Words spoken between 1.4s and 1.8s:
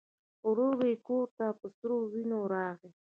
په